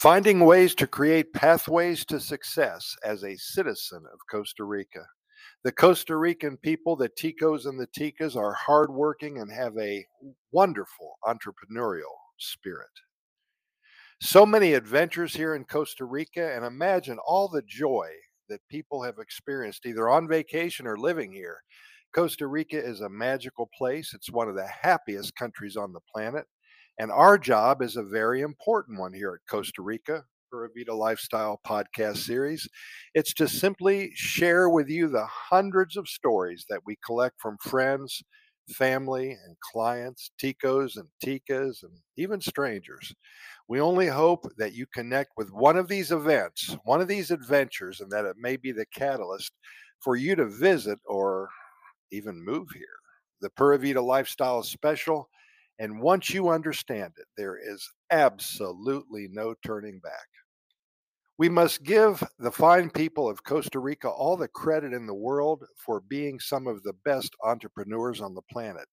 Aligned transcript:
Finding 0.00 0.40
ways 0.40 0.74
to 0.76 0.86
create 0.86 1.30
pathways 1.34 2.06
to 2.06 2.18
success 2.18 2.96
as 3.04 3.22
a 3.22 3.36
citizen 3.36 4.02
of 4.10 4.18
Costa 4.30 4.64
Rica. 4.64 5.04
The 5.62 5.72
Costa 5.72 6.16
Rican 6.16 6.56
people, 6.56 6.96
the 6.96 7.10
Ticos 7.10 7.66
and 7.66 7.78
the 7.78 7.86
Ticas, 7.88 8.34
are 8.34 8.54
hardworking 8.54 9.40
and 9.40 9.52
have 9.52 9.76
a 9.76 10.06
wonderful 10.52 11.18
entrepreneurial 11.26 12.16
spirit. 12.38 12.88
So 14.22 14.46
many 14.46 14.72
adventures 14.72 15.34
here 15.34 15.54
in 15.54 15.66
Costa 15.66 16.06
Rica, 16.06 16.56
and 16.56 16.64
imagine 16.64 17.18
all 17.26 17.48
the 17.48 17.62
joy 17.68 18.08
that 18.48 18.66
people 18.70 19.02
have 19.02 19.18
experienced 19.18 19.84
either 19.84 20.08
on 20.08 20.26
vacation 20.26 20.86
or 20.86 20.96
living 20.96 21.30
here. 21.30 21.58
Costa 22.14 22.46
Rica 22.46 22.82
is 22.82 23.02
a 23.02 23.08
magical 23.10 23.68
place. 23.76 24.14
It's 24.14 24.30
one 24.30 24.48
of 24.48 24.54
the 24.54 24.66
happiest 24.66 25.36
countries 25.36 25.76
on 25.76 25.92
the 25.92 26.00
planet. 26.10 26.46
And 27.00 27.10
our 27.10 27.38
job 27.38 27.80
is 27.80 27.96
a 27.96 28.02
very 28.02 28.42
important 28.42 29.00
one 29.00 29.14
here 29.14 29.30
at 29.30 29.40
mm-hmm. 29.50 29.56
Costa 29.56 29.80
Rica 29.80 30.22
Pura 30.50 30.68
Vida 30.76 30.94
Lifestyle 30.94 31.58
podcast 31.66 32.18
series. 32.18 32.68
It's 33.14 33.32
to 33.34 33.48
simply 33.48 34.10
share 34.14 34.68
with 34.68 34.90
you 34.90 35.08
the 35.08 35.24
hundreds 35.24 35.96
of 35.96 36.06
stories 36.08 36.66
that 36.68 36.82
we 36.84 36.98
collect 37.02 37.40
from 37.40 37.56
friends, 37.62 38.22
family, 38.68 39.30
and 39.30 39.56
clients, 39.72 40.30
ticos 40.38 40.98
and 40.98 41.08
ticas, 41.24 41.82
and 41.82 41.92
even 42.18 42.38
strangers. 42.38 43.14
We 43.66 43.80
only 43.80 44.08
hope 44.08 44.44
that 44.58 44.74
you 44.74 44.84
connect 44.92 45.30
with 45.38 45.50
one 45.52 45.78
of 45.78 45.88
these 45.88 46.12
events, 46.12 46.76
one 46.84 47.00
of 47.00 47.08
these 47.08 47.30
adventures, 47.30 48.02
and 48.02 48.10
that 48.10 48.26
it 48.26 48.36
may 48.38 48.58
be 48.58 48.72
the 48.72 48.84
catalyst 48.92 49.52
for 50.00 50.16
you 50.16 50.36
to 50.36 50.44
visit 50.44 50.98
or 51.06 51.48
even 52.12 52.44
move 52.44 52.68
here. 52.74 52.84
The 53.40 53.48
Pura 53.48 53.78
Vida 53.78 54.02
Lifestyle 54.02 54.62
special, 54.62 55.30
and 55.80 56.02
once 56.02 56.28
you 56.28 56.50
understand 56.50 57.14
it, 57.16 57.26
there 57.38 57.56
is 57.56 57.88
absolutely 58.10 59.28
no 59.32 59.54
turning 59.64 59.98
back. 59.98 60.28
We 61.38 61.48
must 61.48 61.84
give 61.84 62.22
the 62.38 62.52
fine 62.52 62.90
people 62.90 63.26
of 63.26 63.42
Costa 63.44 63.78
Rica 63.78 64.10
all 64.10 64.36
the 64.36 64.46
credit 64.46 64.92
in 64.92 65.06
the 65.06 65.14
world 65.14 65.64
for 65.82 66.02
being 66.02 66.38
some 66.38 66.66
of 66.66 66.82
the 66.82 66.92
best 67.06 67.34
entrepreneurs 67.42 68.20
on 68.20 68.34
the 68.34 68.42
planet. 68.52 68.86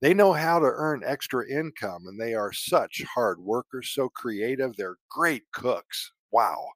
They 0.00 0.14
know 0.14 0.32
how 0.32 0.58
to 0.58 0.66
earn 0.66 1.04
extra 1.06 1.48
income 1.48 2.08
and 2.08 2.20
they 2.20 2.34
are 2.34 2.52
such 2.52 3.04
hard 3.14 3.38
workers, 3.38 3.92
so 3.94 4.08
creative. 4.08 4.74
They're 4.74 4.96
great 5.08 5.44
cooks. 5.52 6.10
Wow. 6.32 6.70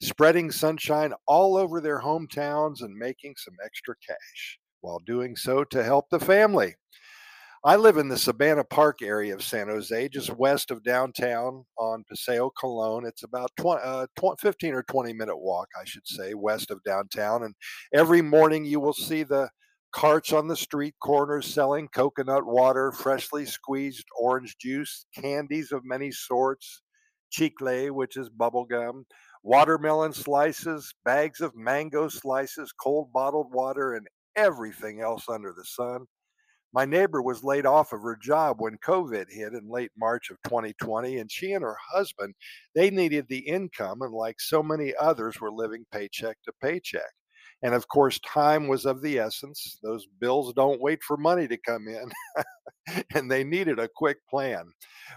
Spreading 0.00 0.50
sunshine 0.50 1.12
all 1.26 1.58
over 1.58 1.82
their 1.82 2.00
hometowns 2.00 2.80
and 2.80 2.96
making 2.96 3.34
some 3.36 3.56
extra 3.62 3.96
cash 3.96 4.58
while 4.80 5.00
doing 5.00 5.36
so 5.36 5.62
to 5.64 5.84
help 5.84 6.08
the 6.08 6.20
family. 6.20 6.74
I 7.62 7.76
live 7.76 7.98
in 7.98 8.08
the 8.08 8.14
Sabana 8.14 8.66
Park 8.66 9.02
area 9.02 9.34
of 9.34 9.42
San 9.42 9.68
Jose, 9.68 10.08
just 10.08 10.30
west 10.30 10.70
of 10.70 10.82
downtown 10.82 11.66
on 11.76 12.04
Paseo 12.08 12.50
Colon. 12.58 13.04
It's 13.04 13.22
about 13.22 13.50
20, 13.58 13.82
uh, 13.84 14.06
20, 14.16 14.36
15 14.40 14.72
or 14.72 14.82
20 14.84 15.12
minute 15.12 15.36
walk, 15.36 15.68
I 15.78 15.84
should 15.84 16.06
say, 16.06 16.32
west 16.32 16.70
of 16.70 16.82
downtown. 16.84 17.42
And 17.42 17.54
every 17.92 18.22
morning 18.22 18.64
you 18.64 18.80
will 18.80 18.94
see 18.94 19.24
the 19.24 19.50
carts 19.92 20.32
on 20.32 20.48
the 20.48 20.56
street 20.56 20.94
corners 21.02 21.52
selling 21.52 21.88
coconut 21.88 22.46
water, 22.46 22.92
freshly 22.92 23.44
squeezed 23.44 24.06
orange 24.18 24.56
juice, 24.58 25.04
candies 25.14 25.70
of 25.70 25.84
many 25.84 26.10
sorts, 26.12 26.80
chicle, 27.30 27.88
which 27.90 28.16
is 28.16 28.30
bubble 28.30 28.64
gum, 28.64 29.04
watermelon 29.42 30.14
slices, 30.14 30.94
bags 31.04 31.42
of 31.42 31.54
mango 31.54 32.08
slices, 32.08 32.72
cold 32.72 33.12
bottled 33.12 33.52
water, 33.52 33.92
and 33.92 34.06
everything 34.34 35.02
else 35.02 35.28
under 35.28 35.52
the 35.54 35.64
sun. 35.64 36.06
My 36.72 36.84
neighbor 36.84 37.20
was 37.20 37.42
laid 37.42 37.66
off 37.66 37.92
of 37.92 38.02
her 38.02 38.16
job 38.16 38.60
when 38.60 38.78
COVID 38.78 39.26
hit 39.28 39.54
in 39.54 39.68
late 39.68 39.90
March 39.98 40.30
of 40.30 40.38
2020, 40.44 41.18
and 41.18 41.30
she 41.30 41.52
and 41.52 41.64
her 41.64 41.76
husband, 41.92 42.34
they 42.74 42.90
needed 42.90 43.26
the 43.28 43.40
income, 43.40 44.02
and 44.02 44.12
like 44.12 44.40
so 44.40 44.62
many 44.62 44.94
others, 45.00 45.40
were 45.40 45.50
living 45.50 45.84
paycheck 45.92 46.36
to 46.44 46.52
paycheck. 46.62 47.12
And 47.62 47.74
of 47.74 47.88
course, 47.88 48.18
time 48.20 48.68
was 48.68 48.86
of 48.86 49.02
the 49.02 49.18
essence. 49.18 49.78
Those 49.82 50.06
bills 50.20 50.54
don't 50.54 50.80
wait 50.80 51.02
for 51.02 51.16
money 51.16 51.46
to 51.48 51.58
come 51.58 51.86
in, 51.88 52.10
and 53.14 53.30
they 53.30 53.44
needed 53.44 53.78
a 53.78 53.88
quick 53.94 54.18
plan. 54.28 54.72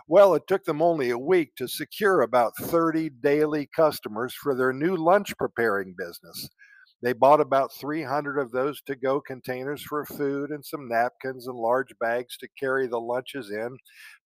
Well, 0.08 0.34
it 0.34 0.44
took 0.48 0.64
them 0.66 0.82
only 0.82 1.12
a 1.12 1.18
week 1.18 1.56
to 1.58 1.68
secure 1.68 2.22
about 2.22 2.58
30 2.60 3.12
daily 3.22 3.70
customers 3.76 4.34
for 4.34 4.56
their 4.56 4.74
new 4.74 4.96
lunch 4.96 5.38
preparing 5.38 5.96
business. 5.98 6.50
They 7.04 7.12
bought 7.12 7.42
about 7.42 7.74
300 7.74 8.40
of 8.40 8.52
those 8.52 8.82
to 8.84 8.96
go 8.96 9.20
containers 9.20 9.84
for 9.84 10.06
food 10.06 10.52
and 10.52 10.64
some 10.64 10.88
napkins 10.88 11.48
and 11.48 11.58
large 11.58 11.94
bags 12.00 12.38
to 12.38 12.48
carry 12.58 12.88
the 12.88 13.00
lunches 13.00 13.52
in, 13.52 13.78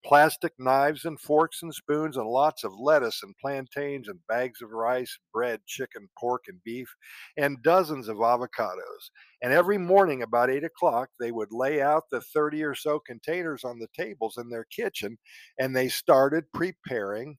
plastic 0.06 0.52
knives 0.60 1.06
and 1.06 1.18
forks 1.18 1.64
and 1.64 1.74
spoons, 1.74 2.18
and 2.18 2.28
lots 2.28 2.66
of 2.66 2.74
lettuce 2.78 3.24
and 3.24 3.34
plantains 3.42 4.10
and 4.10 4.20
bags 4.28 4.62
of 4.62 4.72
rice, 4.72 5.18
bread, 5.34 5.62
chicken, 5.66 6.10
pork, 6.20 6.44
and 6.50 6.62
beef, 6.66 6.94
and 7.38 7.64
dozens 7.64 8.10
of 8.10 8.18
avocados. 8.18 9.10
And 9.42 9.54
every 9.54 9.78
morning 9.78 10.22
about 10.22 10.50
8 10.50 10.66
o'clock, 10.66 11.08
they 11.18 11.32
would 11.32 11.54
lay 11.54 11.82
out 11.82 12.04
the 12.12 12.20
30 12.20 12.62
or 12.64 12.76
so 12.76 13.00
containers 13.00 13.64
on 13.64 13.80
the 13.80 13.88
tables 13.98 14.38
in 14.38 14.50
their 14.50 14.66
kitchen 14.66 15.18
and 15.58 15.74
they 15.74 15.88
started 15.88 16.52
preparing 16.54 17.38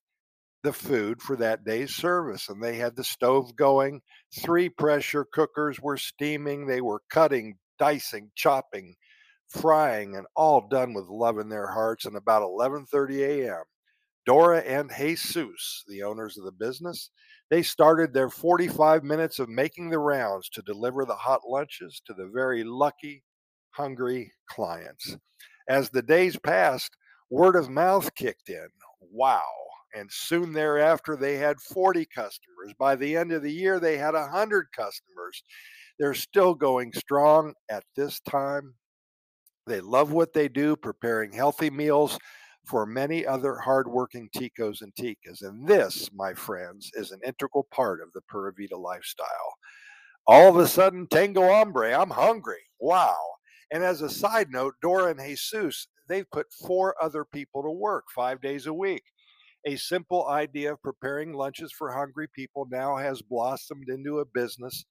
the 0.66 0.72
food 0.72 1.22
for 1.22 1.36
that 1.36 1.64
day's 1.64 1.94
service. 1.94 2.48
And 2.48 2.60
they 2.60 2.74
had 2.74 2.96
the 2.96 3.04
stove 3.04 3.54
going. 3.54 4.02
Three 4.42 4.68
pressure 4.68 5.24
cookers 5.24 5.80
were 5.80 5.96
steaming. 5.96 6.66
They 6.66 6.80
were 6.80 7.02
cutting, 7.08 7.56
dicing, 7.78 8.32
chopping, 8.34 8.96
frying, 9.48 10.16
and 10.16 10.26
all 10.34 10.66
done 10.68 10.92
with 10.92 11.06
love 11.06 11.38
in 11.38 11.48
their 11.48 11.68
hearts. 11.68 12.04
And 12.04 12.16
about 12.16 12.42
11:30 12.42 13.22
a.m., 13.22 13.62
Dora 14.26 14.58
and 14.58 14.90
Jesus, 14.90 15.84
the 15.86 16.02
owners 16.02 16.36
of 16.36 16.44
the 16.44 16.50
business, 16.50 17.10
they 17.48 17.62
started 17.62 18.12
their 18.12 18.28
45 18.28 19.04
minutes 19.04 19.38
of 19.38 19.48
making 19.48 19.90
the 19.90 20.00
rounds 20.00 20.48
to 20.48 20.62
deliver 20.62 21.04
the 21.04 21.14
hot 21.14 21.42
lunches 21.48 22.02
to 22.06 22.12
the 22.12 22.28
very 22.34 22.64
lucky, 22.64 23.22
hungry 23.70 24.32
clients. 24.50 25.16
As 25.68 25.90
the 25.90 26.02
days 26.02 26.36
passed, 26.36 26.90
word 27.30 27.54
of 27.54 27.70
mouth 27.70 28.12
kicked 28.16 28.48
in. 28.48 28.66
Wow, 29.12 29.44
and 29.96 30.10
soon 30.12 30.52
thereafter 30.52 31.16
they 31.16 31.36
had 31.36 31.60
40 31.60 32.04
customers. 32.06 32.74
By 32.78 32.96
the 32.96 33.16
end 33.16 33.32
of 33.32 33.42
the 33.42 33.52
year, 33.52 33.80
they 33.80 33.96
had 33.96 34.14
100 34.14 34.66
customers. 34.76 35.42
They're 35.98 36.14
still 36.14 36.54
going 36.54 36.92
strong 36.92 37.54
at 37.70 37.84
this 37.96 38.20
time. 38.20 38.74
They 39.66 39.80
love 39.80 40.12
what 40.12 40.32
they 40.32 40.48
do, 40.48 40.76
preparing 40.76 41.32
healthy 41.32 41.70
meals 41.70 42.18
for 42.66 42.84
many 42.84 43.24
other 43.26 43.56
hardworking 43.56 44.28
ticos 44.36 44.82
and 44.82 44.92
ticas. 44.94 45.42
And 45.42 45.66
this, 45.66 46.10
my 46.14 46.34
friends, 46.34 46.90
is 46.94 47.10
an 47.10 47.20
integral 47.24 47.66
part 47.72 48.02
of 48.02 48.12
the 48.12 48.20
Pura 48.28 48.52
Vida 48.52 48.76
lifestyle. 48.76 49.54
All 50.26 50.48
of 50.48 50.56
a 50.56 50.68
sudden, 50.68 51.06
Tango 51.06 51.48
Hombre, 51.48 51.92
I'm 51.94 52.10
hungry. 52.10 52.62
Wow. 52.80 53.16
And 53.72 53.82
as 53.82 54.02
a 54.02 54.10
side 54.10 54.50
note, 54.50 54.74
Dora 54.82 55.10
and 55.10 55.20
Jesus, 55.20 55.88
they've 56.08 56.30
put 56.30 56.52
four 56.52 56.94
other 57.02 57.24
people 57.24 57.62
to 57.62 57.70
work 57.70 58.04
five 58.14 58.40
days 58.40 58.66
a 58.66 58.74
week. 58.74 59.02
A 59.66 59.76
simple 59.76 60.28
idea 60.28 60.72
of 60.72 60.82
preparing 60.82 61.34
lunches 61.34 61.72
for 61.72 61.92
hungry 61.92 62.28
people 62.28 62.66
now 62.70 62.96
has 62.96 63.20
blossomed 63.20 63.88
into 63.88 64.20
a 64.20 64.24
business 64.24 64.84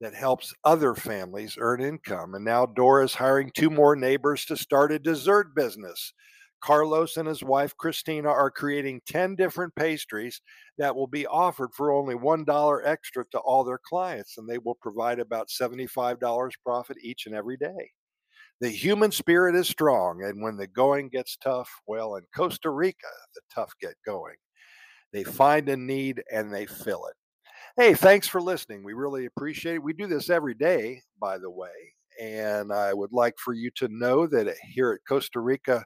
that 0.00 0.14
helps 0.14 0.54
other 0.64 0.94
families 0.94 1.56
earn 1.58 1.82
income. 1.82 2.34
And 2.34 2.44
now 2.44 2.66
Dora 2.66 3.04
is 3.04 3.14
hiring 3.14 3.50
two 3.50 3.68
more 3.68 3.96
neighbors 3.96 4.44
to 4.46 4.56
start 4.56 4.92
a 4.92 4.98
dessert 5.00 5.54
business. 5.56 6.12
Carlos 6.60 7.16
and 7.16 7.26
his 7.26 7.42
wife 7.42 7.76
Christina 7.76 8.28
are 8.28 8.50
creating 8.50 9.02
10 9.06 9.34
different 9.34 9.74
pastries 9.74 10.40
that 10.78 10.94
will 10.94 11.08
be 11.08 11.26
offered 11.26 11.74
for 11.74 11.90
only 11.90 12.14
$1 12.14 12.80
extra 12.86 13.24
to 13.32 13.38
all 13.40 13.64
their 13.64 13.80
clients, 13.84 14.38
and 14.38 14.48
they 14.48 14.58
will 14.58 14.76
provide 14.76 15.18
about 15.18 15.48
$75 15.50 16.52
profit 16.64 16.96
each 17.02 17.26
and 17.26 17.34
every 17.34 17.56
day. 17.56 17.90
The 18.60 18.68
human 18.68 19.10
spirit 19.10 19.56
is 19.56 19.68
strong, 19.68 20.22
and 20.24 20.42
when 20.42 20.56
the 20.56 20.68
going 20.68 21.08
gets 21.08 21.36
tough, 21.36 21.68
well, 21.86 22.16
in 22.16 22.22
Costa 22.34 22.70
Rica, 22.70 23.08
the 23.34 23.40
tough 23.52 23.72
get 23.80 23.94
going. 24.06 24.36
They 25.12 25.24
find 25.24 25.68
a 25.68 25.76
need 25.76 26.22
and 26.32 26.52
they 26.52 26.66
fill 26.66 27.06
it. 27.06 27.14
Hey, 27.76 27.94
thanks 27.94 28.28
for 28.28 28.40
listening. 28.40 28.84
We 28.84 28.92
really 28.92 29.26
appreciate 29.26 29.76
it. 29.76 29.82
We 29.82 29.92
do 29.94 30.06
this 30.06 30.30
every 30.30 30.54
day, 30.54 31.02
by 31.20 31.38
the 31.38 31.50
way. 31.50 31.70
And 32.20 32.72
I 32.72 32.92
would 32.92 33.12
like 33.12 33.34
for 33.38 33.54
you 33.54 33.70
to 33.76 33.88
know 33.88 34.26
that 34.26 34.54
here 34.70 34.92
at 34.92 35.00
Costa 35.08 35.40
Rica 35.40 35.84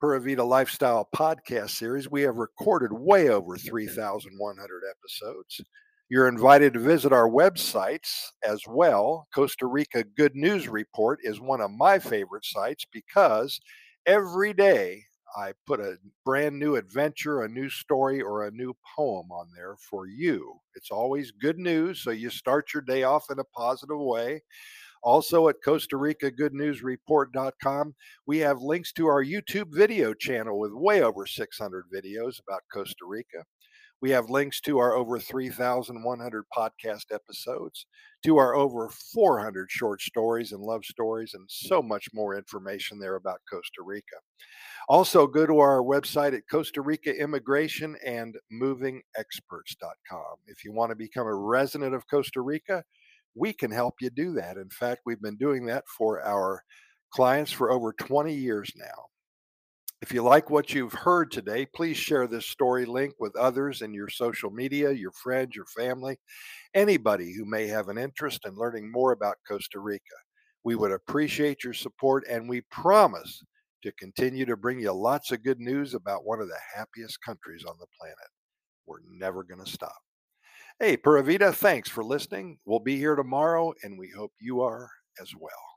Pura 0.00 0.20
Vida 0.20 0.44
Lifestyle 0.44 1.08
podcast 1.14 1.70
series, 1.70 2.10
we 2.10 2.22
have 2.22 2.36
recorded 2.36 2.92
way 2.92 3.28
over 3.28 3.56
3,100 3.56 4.82
episodes. 4.90 5.60
You're 6.12 6.28
invited 6.28 6.74
to 6.74 6.80
visit 6.80 7.12
our 7.12 7.28
websites 7.28 8.32
as 8.46 8.62
well. 8.68 9.28
Costa 9.34 9.66
Rica 9.66 10.04
Good 10.04 10.34
News 10.36 10.68
Report 10.68 11.20
is 11.22 11.40
one 11.40 11.62
of 11.62 11.70
my 11.70 11.98
favorite 11.98 12.44
sites 12.44 12.84
because 12.92 13.60
every 14.06 14.52
day 14.52 15.04
I 15.34 15.54
put 15.66 15.80
a 15.80 15.96
brand 16.24 16.58
new 16.58 16.76
adventure, 16.76 17.40
a 17.42 17.48
new 17.48 17.70
story, 17.70 18.20
or 18.20 18.44
a 18.44 18.50
new 18.50 18.74
poem 18.96 19.32
on 19.32 19.48
there 19.56 19.76
for 19.90 20.06
you. 20.06 20.60
It's 20.74 20.90
always 20.90 21.30
good 21.30 21.58
news, 21.58 22.00
so 22.02 22.10
you 22.10 22.28
start 22.28 22.74
your 22.74 22.82
day 22.82 23.04
off 23.04 23.30
in 23.30 23.38
a 23.38 23.44
positive 23.44 23.98
way. 23.98 24.42
Also 25.02 25.48
at 25.48 25.56
Costa 25.64 25.96
Rica 25.96 26.30
Good 26.30 26.54
News 26.54 26.82
Report.com, 26.82 27.94
we 28.26 28.38
have 28.38 28.60
links 28.60 28.92
to 28.92 29.06
our 29.06 29.24
YouTube 29.24 29.74
video 29.74 30.14
channel 30.14 30.58
with 30.58 30.72
way 30.72 31.02
over 31.02 31.26
600 31.26 31.84
videos 31.92 32.40
about 32.40 32.62
Costa 32.72 33.04
Rica. 33.06 33.44
We 34.00 34.10
have 34.10 34.30
links 34.30 34.60
to 34.62 34.78
our 34.78 34.94
over 34.94 35.20
3,100 35.20 36.44
podcast 36.56 37.04
episodes, 37.12 37.86
to 38.24 38.36
our 38.36 38.54
over 38.54 38.88
400 38.88 39.70
short 39.70 40.00
stories 40.02 40.50
and 40.50 40.60
love 40.60 40.84
stories, 40.84 41.34
and 41.34 41.48
so 41.48 41.80
much 41.80 42.08
more 42.12 42.36
information 42.36 42.98
there 42.98 43.14
about 43.14 43.40
Costa 43.48 43.82
Rica. 43.84 44.16
Also, 44.88 45.28
go 45.28 45.46
to 45.46 45.60
our 45.60 45.82
website 45.82 46.36
at 46.36 46.48
Costa 46.50 46.80
Rica 46.80 47.16
Immigration 47.16 47.96
and 48.04 48.36
MovingExperts.com. 48.52 50.36
If 50.48 50.64
you 50.64 50.72
want 50.72 50.90
to 50.90 50.96
become 50.96 51.28
a 51.28 51.34
resident 51.34 51.94
of 51.94 52.08
Costa 52.08 52.40
Rica, 52.40 52.82
we 53.34 53.52
can 53.52 53.70
help 53.70 53.94
you 54.00 54.10
do 54.10 54.32
that. 54.34 54.56
In 54.56 54.68
fact, 54.70 55.02
we've 55.06 55.22
been 55.22 55.36
doing 55.36 55.66
that 55.66 55.84
for 55.88 56.22
our 56.22 56.62
clients 57.12 57.52
for 57.52 57.70
over 57.70 57.92
20 57.92 58.34
years 58.34 58.72
now. 58.76 59.06
If 60.00 60.12
you 60.12 60.22
like 60.22 60.50
what 60.50 60.74
you've 60.74 60.92
heard 60.92 61.30
today, 61.30 61.64
please 61.64 61.96
share 61.96 62.26
this 62.26 62.46
story 62.46 62.84
link 62.84 63.14
with 63.20 63.36
others 63.36 63.82
in 63.82 63.94
your 63.94 64.08
social 64.08 64.50
media, 64.50 64.90
your 64.90 65.12
friends, 65.12 65.54
your 65.54 65.66
family, 65.66 66.18
anybody 66.74 67.32
who 67.32 67.44
may 67.44 67.68
have 67.68 67.88
an 67.88 67.98
interest 67.98 68.40
in 68.44 68.56
learning 68.56 68.90
more 68.90 69.12
about 69.12 69.36
Costa 69.46 69.78
Rica. 69.78 70.02
We 70.64 70.74
would 70.74 70.90
appreciate 70.90 71.62
your 71.62 71.72
support 71.72 72.24
and 72.28 72.48
we 72.48 72.62
promise 72.62 73.44
to 73.84 73.92
continue 73.92 74.44
to 74.46 74.56
bring 74.56 74.80
you 74.80 74.92
lots 74.92 75.30
of 75.30 75.44
good 75.44 75.60
news 75.60 75.94
about 75.94 76.24
one 76.24 76.40
of 76.40 76.48
the 76.48 76.58
happiest 76.74 77.20
countries 77.22 77.64
on 77.64 77.76
the 77.78 77.86
planet. 77.98 78.16
We're 78.86 78.98
never 79.08 79.44
going 79.44 79.64
to 79.64 79.70
stop. 79.70 79.98
Hey, 80.82 80.96
Pura 80.96 81.22
Vida, 81.22 81.52
thanks 81.52 81.88
for 81.88 82.02
listening. 82.02 82.58
We'll 82.64 82.80
be 82.80 82.96
here 82.96 83.14
tomorrow 83.14 83.72
and 83.84 83.96
we 83.96 84.10
hope 84.10 84.32
you 84.40 84.62
are 84.62 84.90
as 85.20 85.32
well. 85.32 85.71